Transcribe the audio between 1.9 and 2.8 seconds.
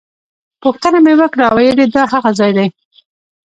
دا هغه ځای دی.